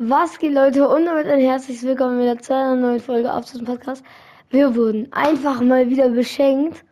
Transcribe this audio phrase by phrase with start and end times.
[0.00, 0.88] Was geht, Leute?
[0.88, 4.04] Und damit ein herzliches Willkommen wieder zu einer neuen Folge auf diesem Podcast.
[4.48, 6.84] Wir wurden einfach mal wieder beschenkt.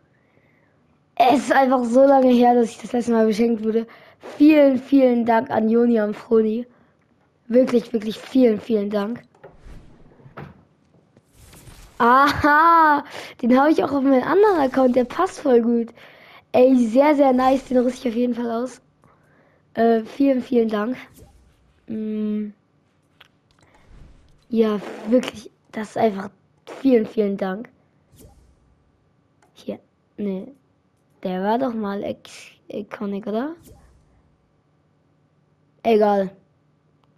[1.14, 3.86] Es ist einfach so lange her, dass ich das letzte Mal beschenkt wurde.
[4.36, 6.66] Vielen, vielen Dank an Joni und Froni.
[7.46, 9.22] Wirklich, wirklich vielen, vielen Dank.
[11.98, 13.04] Aha,
[13.40, 14.96] den habe ich auch auf meinem anderen Account.
[14.96, 15.90] Der passt voll gut.
[16.50, 17.66] Ey, sehr, sehr nice.
[17.66, 18.80] Den rüste ich auf jeden Fall aus.
[19.74, 20.96] Äh, vielen, vielen Dank.
[21.86, 22.48] Mm.
[24.56, 25.50] Ja, wirklich.
[25.70, 26.30] Das ist einfach.
[26.80, 27.68] Vielen, vielen Dank.
[29.52, 29.78] Hier.
[30.16, 30.54] Nee.
[31.22, 32.02] Der war doch mal
[32.68, 33.54] Iconic, oder?
[35.82, 36.34] Egal.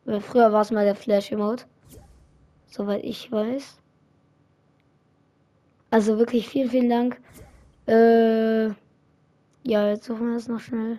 [0.04, 1.66] Früher war es mal der Flash-Emote.
[2.66, 3.80] Soweit ich weiß.
[5.90, 7.20] Also wirklich vielen, vielen Dank.
[7.86, 8.66] Äh,
[9.62, 10.98] ja, jetzt suchen wir das noch schnell.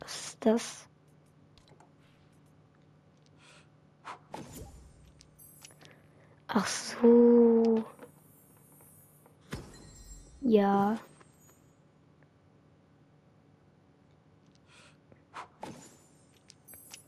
[0.00, 0.89] Was ist das?
[6.60, 7.84] Ach so.
[10.42, 10.98] Ja.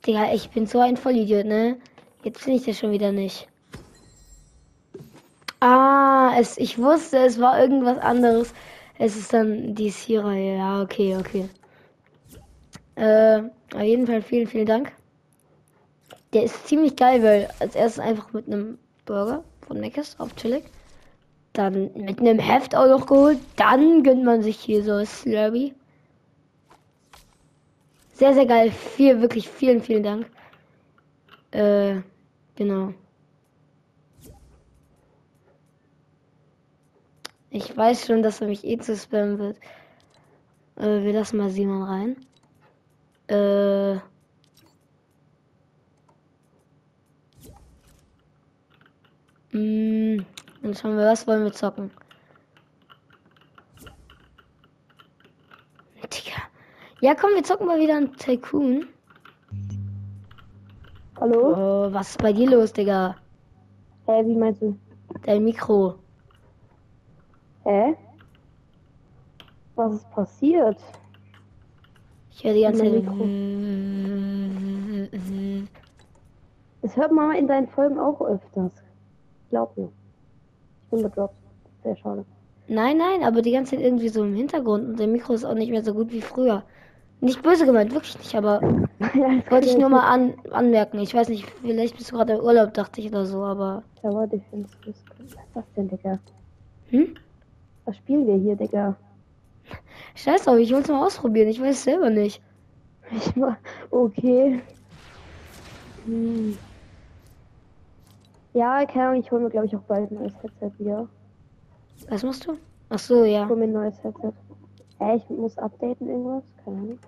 [0.06, 1.78] Digga, ich bin so ein Vollidiot, ne?
[2.24, 3.46] Jetzt finde ich das schon wieder nicht.
[5.60, 8.54] Ah, es, ich wusste, es war irgendwas anderes.
[8.98, 10.32] Es ist dann die Sierra.
[10.32, 11.48] Ja, okay, okay.
[12.94, 13.42] Äh,
[13.74, 14.92] auf jeden Fall vielen, vielen Dank.
[16.32, 20.64] Der ist ziemlich geil, weil als erstes einfach mit einem Burger von Meckes auf chillig.
[21.52, 23.38] Dann mit einem Heft auch noch geholt.
[23.56, 25.74] Dann gönnt man sich hier so Slurpee.
[28.12, 28.70] Sehr, sehr geil.
[28.70, 30.26] Viel, wirklich vielen, vielen Dank.
[31.50, 32.00] Äh,
[32.56, 32.94] genau.
[37.50, 39.58] Ich weiß schon, dass er mich eh zu spammen wird.
[40.76, 42.16] Äh, wir lassen mal Simon rein.
[43.26, 44.11] Äh.
[49.52, 50.24] Mh,
[50.62, 51.90] dann schauen wir, was wollen wir zocken.
[56.02, 56.42] Digga.
[57.00, 58.86] Ja, komm, wir zocken mal wieder ein Tycoon.
[61.20, 61.86] Hallo?
[61.88, 63.16] Oh, was ist bei dir los, Digga?
[64.06, 64.76] Hä, wie meinst du?
[65.22, 65.96] Dein Mikro.
[67.64, 67.94] Hä?
[69.76, 70.78] Was ist passiert?
[72.30, 73.04] Ich höre die ganze Zeit.
[73.04, 73.28] Mein
[76.80, 78.72] Das hört man in deinen Folgen auch öfters.
[79.52, 79.92] Glaub mir.
[80.84, 81.34] Ich bin gedroppt.
[81.84, 82.24] Sehr schade.
[82.68, 85.52] Nein, nein, aber die ganze Zeit irgendwie so im Hintergrund und der Mikro ist auch
[85.52, 86.62] nicht mehr so gut wie früher.
[87.20, 88.62] Nicht böse gemeint, wirklich nicht, aber
[89.14, 91.00] ja, wollte ich nur mal an, anmerken.
[91.00, 93.82] Ich weiß nicht, vielleicht bist du gerade im Urlaub, dachte ich oder so, aber.
[94.00, 94.70] Tower Defense.
[94.86, 94.96] Was
[95.26, 96.18] ist das denn, Digga?
[96.88, 97.14] Hm?
[97.84, 98.96] Was spielen wir hier, Digga?
[100.14, 102.40] Scheiß drauf, ich wollte es mal ausprobieren, ich weiß es selber nicht.
[103.10, 103.58] Ich war.
[103.90, 104.62] Okay.
[106.06, 106.56] Hm.
[108.54, 111.08] Ja, keine Ahnung, ich hole mir, glaube ich, auch bald ein neues Headset wieder.
[112.08, 112.56] Was machst du?
[112.90, 113.44] Ach so, ja.
[113.44, 114.32] Ich hole mir ein neues Headset.
[114.98, 116.44] Hä, ich muss updaten irgendwas?
[116.64, 116.98] Keine Ahnung.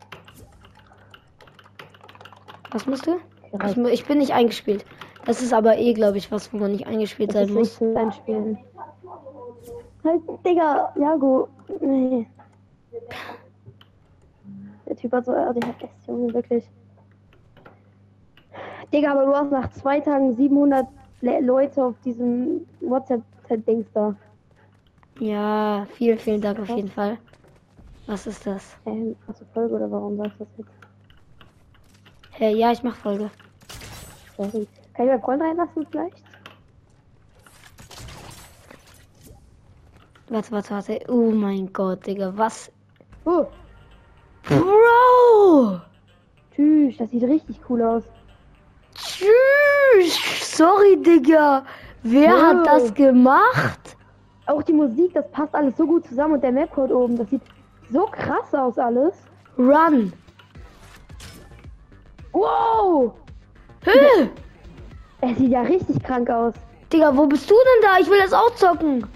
[2.73, 3.17] Was musst du?
[3.53, 4.85] Ich, ich bin nicht eingespielt.
[5.27, 7.81] Das ist aber eh, glaube ich, was, wo man nicht eingespielt Das sein ist nicht
[7.81, 7.97] muss.
[7.97, 8.59] Einspielen.
[10.05, 11.49] Halt, Digga, Jago.
[11.81, 12.27] Nee.
[14.87, 16.69] Der Typ hat so ADHS, Junge, wirklich.
[18.93, 24.15] Digga, aber du hast nach zwei Tagen 700 Le Leute auf diesem WhatsApp-Dings da.
[25.21, 27.19] Ja, vielen, vielen Dank auf jeden Fall.
[28.07, 28.77] Was ist das?
[28.85, 30.71] Ähm, hast du Folge oder warum sagst du das jetzt?
[32.33, 33.31] Hey, ja, ich mach Folge.
[34.37, 34.67] Sorry.
[34.95, 36.23] Kann ich meinen Freund reinlassen vielleicht?
[40.29, 41.01] Warte, warte, warte.
[41.09, 42.71] Oh mein Gott, Digga, was?
[43.25, 43.47] Oh,
[44.49, 45.81] Bro!
[46.55, 48.05] tschüss, das sieht richtig cool aus.
[48.95, 50.44] Tschüss!
[50.55, 51.65] Sorry, Digga.
[52.05, 52.43] Wer Bro.
[52.43, 53.97] hat das gemacht?
[54.47, 57.43] Auch die Musik, das passt alles so gut zusammen und der Mapcode oben, das sieht
[57.91, 59.15] so krass aus alles.
[59.59, 60.13] Run!
[62.33, 63.15] Wow!
[63.83, 64.31] Hä?
[65.23, 66.55] Es sieht ja richtig krank aus.
[66.93, 67.99] Digga, wo bist du denn da?
[67.99, 69.07] Ich will das auch zocken.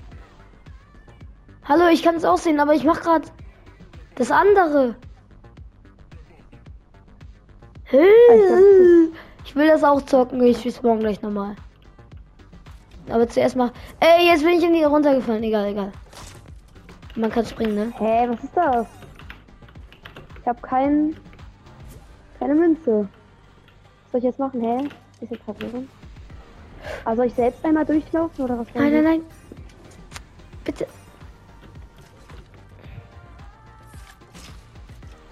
[1.65, 3.31] Hallo, ich kann es auch sehen, aber ich mach grad
[4.17, 4.97] das andere.
[7.85, 8.09] Hä?
[9.49, 10.43] Ich will das auch zocken.
[10.43, 11.57] Ich spiel's morgen gleich nochmal.
[13.09, 13.73] Aber zuerst mal.
[13.99, 15.43] Ey, jetzt bin ich in die runtergefallen.
[15.43, 15.91] Egal, egal.
[17.17, 17.93] Man kann springen, ne?
[17.99, 18.87] Hä, was ist das?
[20.43, 21.17] Ich habe kein,
[22.39, 23.09] keine Münze.
[24.03, 24.61] Was soll ich jetzt machen?
[24.61, 24.87] Hä?
[25.23, 25.89] Ist jetzt verwirrend.
[27.07, 28.67] Also soll ich selbst einmal durchlaufen oder was?
[28.75, 29.21] Nein, nein, nein.
[30.63, 30.87] Bitte.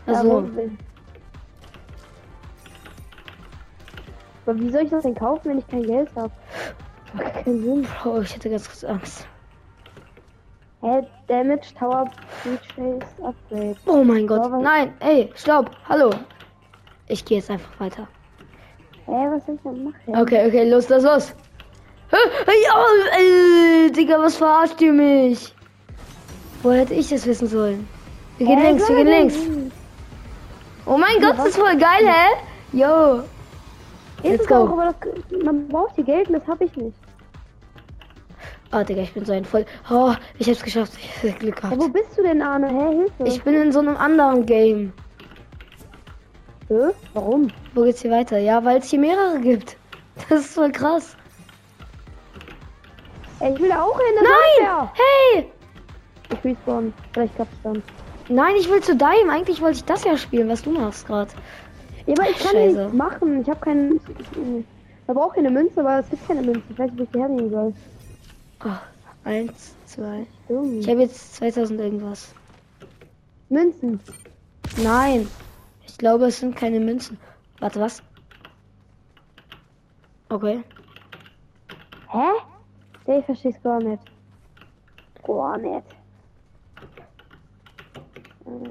[0.07, 0.71] Ja, Also, wo-
[4.47, 6.31] Aber wie soll ich das denn kaufen, wenn ich kein Geld habe?
[7.15, 7.87] Macht keinen Sinn.
[8.05, 9.27] Oh, ich hatte ganz kurz Angst.
[10.83, 12.05] Hä, Damage Tower
[12.43, 13.77] Purchase Upgrade.
[13.87, 14.51] Oh mein Gott.
[14.53, 15.71] Was- Nein, ey, stopp.
[15.89, 16.11] Hallo.
[17.09, 18.07] Ich gehe jetzt einfach weiter.
[19.07, 20.17] Hä, was soll ich denn machen?
[20.23, 21.35] Okay, okay, los, los, los.
[22.11, 22.17] Hä?
[22.67, 25.53] Ja, äh, Digga, was verarscht ihr mich?
[26.63, 27.89] Wo hätte ich das wissen sollen?
[28.39, 29.35] Wir gehen Hä, links, wir gehen links.
[30.85, 32.37] Oh mein Gott, das ist voll geil, hä?
[32.73, 33.23] Yo.
[34.33, 34.73] Let's es auch, go.
[34.81, 36.97] aber das, man braucht hier Geld und das habe ich nicht.
[38.73, 39.65] Ah, Digga, ich bin so ein voll.
[39.91, 40.93] Oh, ich hab's geschafft.
[41.23, 41.81] Ich hab Glück Ja, gehabt.
[41.83, 42.69] wo bist du denn, Arne?
[42.69, 43.25] Hä, Hilfe.
[43.25, 44.93] Ich bin in so einem anderen Game.
[46.69, 46.91] Hä?
[47.15, 47.49] Warum?
[47.75, 48.39] Wo geht's hier weiter?
[48.39, 49.77] Ja, weil es hier mehrere gibt.
[50.31, 51.15] Das ist voll krass.
[53.41, 54.15] Ey, ich will auch hin.
[54.23, 54.89] Nein!
[54.95, 55.51] Hey!
[56.33, 56.95] Ich respawn.
[57.13, 57.83] Vielleicht klappt's dann.
[58.29, 59.29] Nein, ich will zu deinem.
[59.31, 61.31] Eigentlich wollte ich das ja spielen, was du machst gerade.
[62.07, 62.79] Ja, aber ich kann Scheiße.
[62.79, 63.41] nichts machen.
[63.43, 64.01] Ich habe keinen.
[65.07, 66.63] Man braucht keine Münze, aber es gibt keine Münze.
[66.71, 67.75] Ich weiß nicht, wo ich die hernehmen soll.
[68.65, 68.69] Oh,
[69.25, 70.27] eins, zwei.
[70.49, 70.81] Dumm.
[70.81, 72.35] Ich habe jetzt 2000 irgendwas.
[73.49, 74.01] Münzen.
[74.83, 75.29] Nein.
[75.87, 77.19] Ich glaube, es sind keine Münzen.
[77.61, 78.03] Warte, was?
[80.29, 80.63] Okay.
[82.09, 83.19] Hä?
[83.19, 84.03] Ich versteh's gar nicht.
[85.23, 85.87] Gar nicht.
[88.45, 88.69] Äh,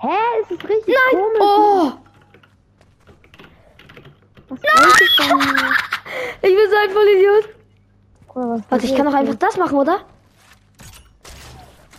[0.00, 0.16] Hä?
[0.42, 1.22] Es ist richtig Nein!
[1.22, 1.40] komisch.
[1.40, 2.09] Oh!
[4.50, 5.38] Was wollte ich denn?
[6.42, 7.48] Ich bin so ein Vollidiot.
[8.70, 10.00] Warte, ich kann doch einfach das machen, oder?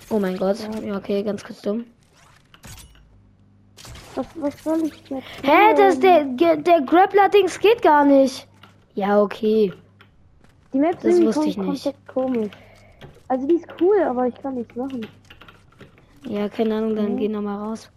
[0.10, 0.58] Oh mein Gott.
[0.84, 1.86] Ja, okay, ganz kurz dumm.
[4.16, 5.24] Was, was soll ich jetzt?
[5.44, 6.36] Hä, das, tun?
[6.38, 8.46] der, der Grappler-Dings geht gar nicht.
[8.96, 9.72] Ja, okay.
[10.74, 11.94] Die Map das ist wusste ich nicht.
[12.08, 12.50] komisch.
[13.30, 15.08] Also die ist cool, aber ich kann nichts machen.
[16.28, 17.18] Ja, keine Ahnung, dann Mhm.
[17.18, 17.90] geh noch mal raus.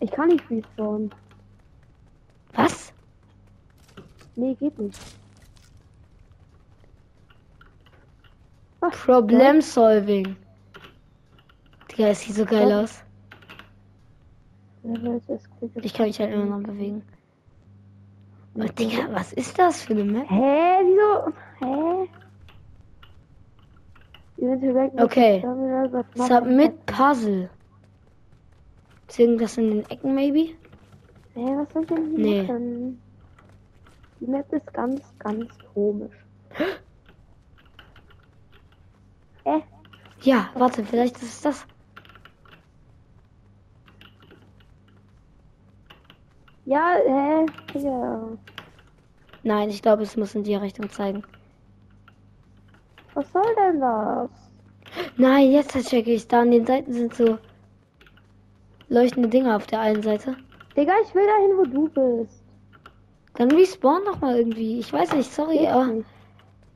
[0.00, 1.10] Ich kann nicht respawnen.
[2.54, 2.92] Was?
[4.36, 4.98] Nee, geht nicht.
[8.80, 10.36] Ach, Problem solving.
[11.90, 12.80] Digga, es sieht so geil Ja.
[12.82, 13.04] aus.
[14.82, 15.20] ja.
[15.82, 17.02] Ich kann mich halt immer noch bewegen.
[18.54, 20.28] Oh, Digga, was ist das für eine Map?
[20.28, 21.32] Hä, wieso?
[21.60, 22.08] Hä?
[24.36, 25.44] With Okay.
[26.16, 27.48] Submit Puzzle.
[29.08, 30.54] Ist irgendwas in den Ecken, maybe?
[31.34, 32.42] Hä, was soll denn hier Nee.
[32.42, 33.01] machen?
[34.22, 36.14] Die Map ist ganz, ganz komisch.
[39.44, 39.58] Äh,
[40.20, 41.66] Ja, warte, vielleicht ist es das.
[46.64, 47.46] ja, hä?
[47.80, 48.28] Ja.
[49.42, 51.24] Nein, ich glaube, es muss in die Richtung zeigen.
[53.14, 54.30] Was soll denn das?
[55.16, 56.28] Nein, jetzt checke ich.
[56.28, 57.38] Da an den Seiten sind so
[58.88, 60.36] leuchtende Dinge auf der einen Seite.
[60.76, 62.41] Digga, ich will dahin, wo du bist.
[63.34, 64.78] Dann respawn noch mal irgendwie.
[64.78, 65.90] Ich weiß nicht, sorry, aber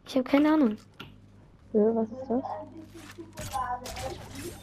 [0.06, 0.76] ich habe keine Ahnung.
[1.72, 2.44] Hä, was ist das?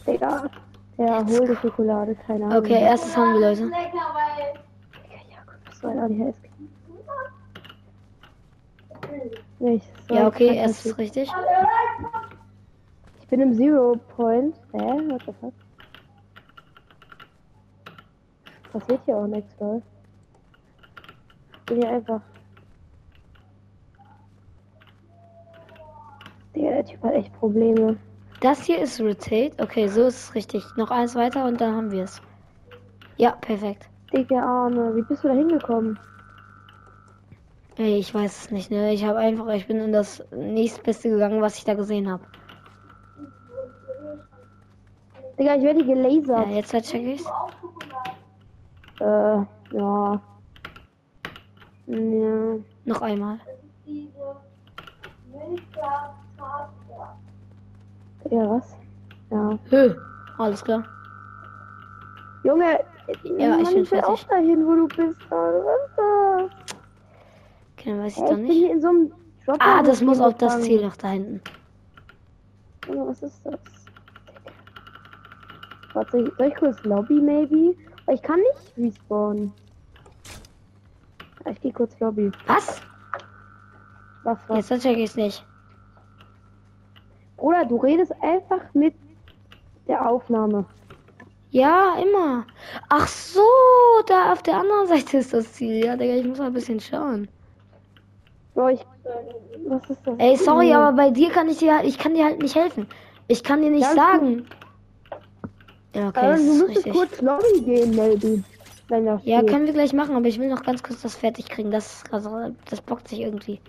[0.07, 0.49] Digga.
[0.97, 2.57] Ja, hol die Schokolade, keine Ahnung.
[2.59, 3.71] Okay, erstes haben wir, Leute.
[9.59, 9.79] Ja,
[10.09, 10.97] Ja, okay, erstes nicht.
[10.99, 11.31] richtig.
[13.21, 14.55] Ich bin im Zero Point.
[14.73, 14.77] Hä?
[14.79, 15.53] What the fuck?
[18.71, 19.81] Passiert hier auch nichts, lol.
[21.63, 22.19] Ich bin hier einfach.
[26.53, 27.97] Digga, der Typ hat echt Probleme.
[28.41, 29.51] Das hier ist Rotate.
[29.59, 30.65] Okay, so ist es richtig.
[30.75, 32.21] Noch eins weiter und dann haben wir es.
[33.15, 33.87] Ja, perfekt.
[34.13, 35.97] Digga, Arne, wie bist du da hingekommen?
[37.77, 38.93] Ey, ich weiß es nicht, ne?
[38.93, 42.23] Ich habe einfach, ich bin in das nächstbeste gegangen, was ich da gesehen habe.
[45.39, 46.47] Digga, ich werde hier Ja, gelasert.
[46.49, 47.25] jetzt halt check ich's.
[48.99, 49.05] Äh,
[49.71, 50.21] ja.
[51.87, 52.57] Ja.
[52.85, 53.39] Noch einmal.
[58.29, 58.75] Ja, was?
[59.29, 59.59] Ja.
[59.69, 59.95] Hö.
[60.37, 60.83] Alles klar.
[62.43, 62.79] Junge,
[63.37, 64.09] Ja, ich bin fertig.
[64.09, 65.19] auch dahin, wo du bist.
[65.29, 65.61] Arne.
[65.65, 66.77] Was ist das?
[67.77, 68.53] Okay, dann weiß ich Hä, doch ich bin nicht.
[68.57, 69.11] hier in so einem
[69.45, 69.57] Job.
[69.59, 71.41] Ah, das muss auf das Ziel noch da hinten.
[72.87, 73.59] Junge, was ist das?
[75.93, 77.75] Warte, soll ich kurz Lobby, maybe?
[78.11, 79.53] Ich kann nicht respawnen.
[81.49, 82.31] Ich gehe kurz Lobby.
[82.47, 82.81] Was?
[84.23, 84.69] Was, was?
[84.69, 85.45] Jetzt check ich's nicht.
[87.37, 88.95] Bruder, du redest einfach mit
[89.87, 90.65] der Aufnahme.
[91.51, 92.45] Ja, immer.
[92.89, 93.41] Ach so,
[94.07, 95.85] da auf der anderen Seite ist das Ziel.
[95.85, 97.27] Ja, Digga, ich muss mal ein bisschen schauen.
[98.53, 98.85] Bro, ich.
[99.67, 100.15] Was ist das?
[100.17, 102.87] Ey, sorry, aber bei dir kann ich dir, ich kann dir halt nicht helfen.
[103.27, 104.45] Ich kann dir nicht Ja, sagen.
[105.95, 106.93] Ja, okay, das du richtig.
[106.93, 108.43] kurz Lobby gehen, maybe.
[108.89, 109.49] Ja, geht.
[109.49, 111.71] können wir gleich machen, aber ich will noch ganz kurz das fertig kriegen.
[111.71, 113.59] Das, also, das bockt sich irgendwie.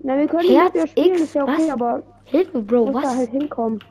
[0.00, 1.70] Na, wir können Herz ja spielen, X, ist ja okay, was?
[1.70, 3.16] aber Hilfe, Bro, muss da was?
[3.16, 3.82] halt hinkommen.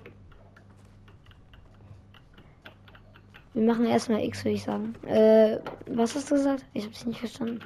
[3.53, 4.93] Wir machen erstmal X, würde ich sagen.
[5.07, 6.65] Äh, was hast du gesagt?
[6.73, 7.59] Ich hab's nicht verstanden.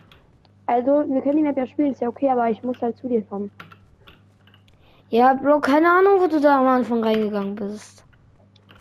[0.67, 3.07] Also, wir können die Map ja spielen, ist ja okay, aber ich muss halt zu
[3.07, 3.51] dir kommen.
[5.09, 8.03] Ja, Bro, keine Ahnung, wo du da am Anfang reingegangen bist.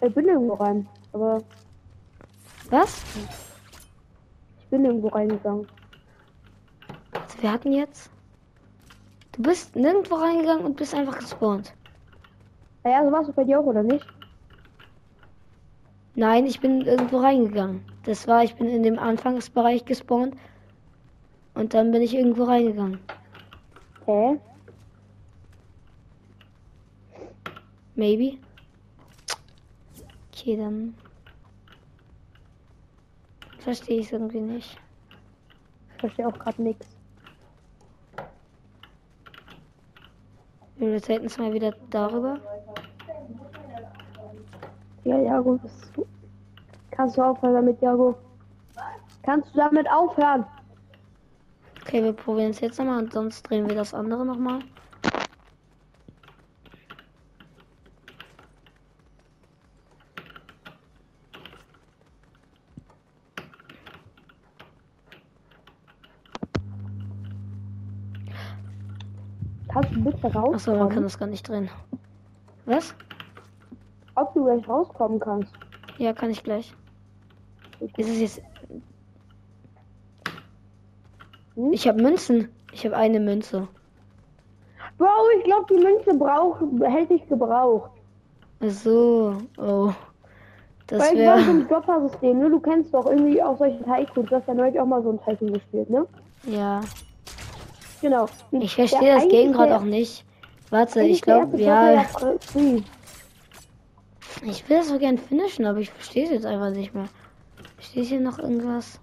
[0.00, 1.42] Ich bin irgendwo rein, aber
[2.70, 3.02] Was?
[4.74, 5.68] Ich bin irgendwo reingegangen.
[7.12, 8.10] Also, wir hatten jetzt.
[9.30, 11.72] Du bist nirgendwo reingegangen und bist einfach gespawnt.
[12.82, 14.04] Naja, so warst du bei dir auch, oder nicht?
[16.16, 17.84] Nein, ich bin irgendwo reingegangen.
[18.02, 20.34] Das war, ich bin in dem Anfangsbereich gespawnt.
[21.54, 22.98] Und dann bin ich irgendwo reingegangen.
[24.06, 24.40] Hä?
[27.94, 28.38] Maybe.
[30.32, 30.94] Okay, dann.
[33.64, 34.78] Verstehe ich irgendwie nicht.
[35.94, 36.86] Ich verstehe auch gerade nichts.
[40.76, 42.38] Wir rotaten es mal wieder darüber.
[45.04, 45.58] Ja, Jago,
[45.94, 46.06] du...
[46.90, 48.14] Kannst du aufhören damit, Jago?
[49.22, 50.44] Kannst du damit aufhören?
[51.80, 54.60] Okay, wir probieren es jetzt nochmal und sonst drehen wir das andere nochmal.
[69.74, 71.02] Kannst du bitte Achso, man kann rauskommen?
[71.02, 71.68] das gar nicht drehen.
[72.64, 72.94] Was?
[74.14, 75.52] Ob du gleich rauskommen kannst?
[75.98, 76.72] Ja, kann ich gleich.
[77.96, 78.42] Ist es jetzt.
[81.56, 81.72] Hm?
[81.72, 82.50] Ich habe Münzen.
[82.72, 83.66] Ich habe eine Münze.
[84.96, 87.90] Bro, ich glaube, die Münze braucht, hält nicht gebraucht.
[88.60, 89.38] Ach so.
[89.58, 89.92] Oh.
[90.86, 92.50] Das Weil ich war ein Dropper-System, ne?
[92.50, 94.28] Du kennst doch irgendwie auch solche Tycoons.
[94.28, 96.06] Du hast ja neulich auch mal so ein Tycoon gespielt, ne?
[96.44, 96.80] Ja.
[98.04, 98.26] Genau.
[98.50, 100.26] Ich verstehe das Game gerade auch nicht.
[100.68, 102.04] Warte, ich glaube, ja.
[104.42, 107.08] Ich will das so gern finishen, aber ich verstehe es jetzt einfach nicht mehr.
[107.78, 109.00] Steht hier noch irgendwas?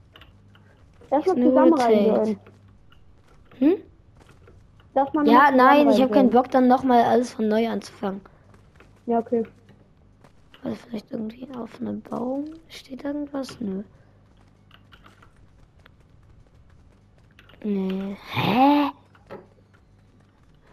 [1.09, 2.39] Lass mal zusammen reingehen.
[3.57, 3.77] Hm?
[4.93, 6.29] Lass mal Ja, nein, ich habe keinen.
[6.29, 8.21] Bock, dann nochmal alles von neu anzufangen.
[9.07, 9.43] Ja, okay.
[10.63, 13.59] Also vielleicht irgendwie auf einem Baum steht irgendwas?
[13.59, 13.81] Nö.
[17.63, 18.17] Nee.
[18.33, 18.91] Hä?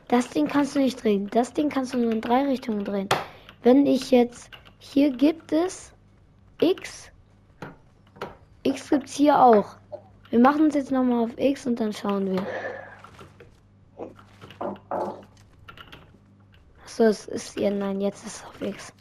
[0.08, 1.28] Das Ding kannst du nicht drehen.
[1.30, 3.08] Das Ding kannst du nur in drei Richtungen drehen.
[3.62, 5.92] Wenn ich jetzt hier gibt es
[6.60, 7.10] X.
[8.62, 9.76] X gibt's hier auch.
[10.30, 12.46] Wir machen uns jetzt nochmal auf X und dann schauen wir.
[16.84, 18.92] Achso, es ist ja nein, jetzt ist es auf X.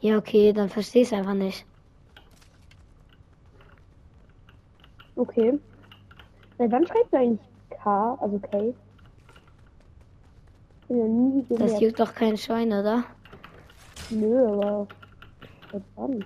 [0.00, 1.64] Ja, okay, dann verstehe ich es einfach nicht.
[5.18, 5.58] Okay.
[6.58, 8.74] Seit wann schreibst du eigentlich K, also K?
[11.50, 13.04] Das juckt doch kein Schwein, oder?
[14.10, 14.86] Nö, aber
[15.72, 16.24] seit wann?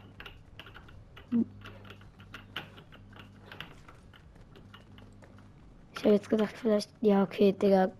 [5.94, 6.90] Ich habe jetzt gedacht, vielleicht.
[7.00, 7.90] Ja, okay, Digga.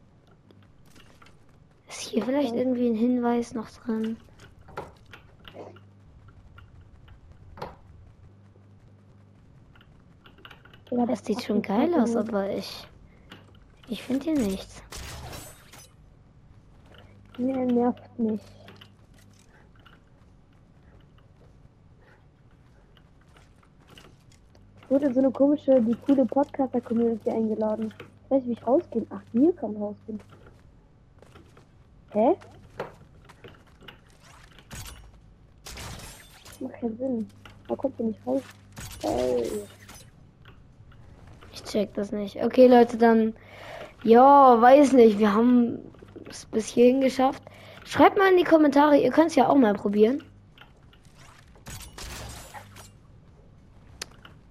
[1.89, 4.19] Ist hier vielleicht irgendwie ein Hinweis noch drin?
[10.93, 12.87] Digga, Das sieht schon geil aus, aber ich.
[13.89, 14.83] Ich finde hier nichts.
[17.39, 18.43] Nee, nervt mich.
[24.83, 27.95] Ich wurde so eine komische, die coole Podcaster-Community eingeladen.
[28.25, 29.07] Ich weiß nicht, wie ich rausgehen.
[29.09, 30.21] Ach, hier kann man rausgehen.
[32.11, 32.37] Hä?
[36.45, 37.31] Das macht keinen Sinn.
[37.67, 38.43] Da kommt ihr nicht raus.
[39.05, 39.63] Ey.
[41.73, 42.37] Check das nicht.
[42.45, 43.35] Okay, Leute, dann.
[44.05, 45.19] Ja, weiß nicht.
[45.19, 45.79] Wir haben
[46.29, 47.43] es bis hierhin geschafft.
[47.85, 50.23] Schreibt mal in die Kommentare, ihr könnt es ja auch mal probieren.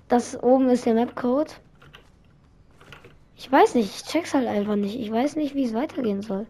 [0.08, 1.62] Das oben ist der Mapcode.
[3.36, 5.00] Ich weiß nicht, ich check's halt einfach nicht.
[5.00, 6.48] Ich weiß nicht, wie es weitergehen soll.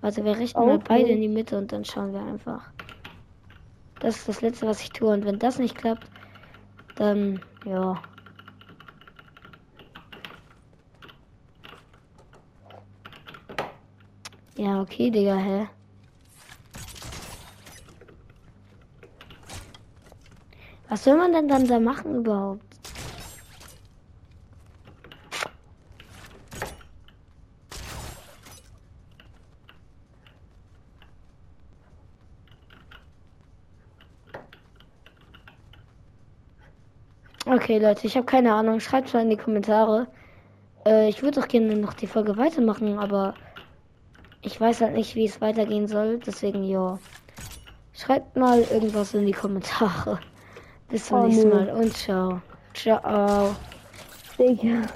[0.00, 0.84] Warte, wir richten mal Okay.
[0.88, 2.70] beide in die Mitte und dann schauen wir einfach.
[3.98, 5.12] Das ist das letzte, was ich tue.
[5.12, 6.06] Und wenn das nicht klappt,
[6.94, 8.00] dann ja.
[14.62, 15.68] Ja, okay, Digga, hä?
[20.88, 22.62] Was soll man denn dann da machen überhaupt?
[37.46, 38.78] Okay, Leute, ich habe keine Ahnung.
[38.78, 40.06] Schreibt mal in die Kommentare.
[40.86, 43.34] Äh, ich würde auch gerne noch die Folge weitermachen, aber
[44.42, 46.18] ich weiß halt nicht, wie es weitergehen soll.
[46.18, 46.98] Deswegen, ja.
[47.94, 50.18] Schreibt mal irgendwas in die Kommentare.
[50.88, 51.48] Bis zum Oh, nächsten.
[51.48, 52.42] Mal und ciao.
[52.74, 53.54] Ciao.
[54.38, 54.88] Digga.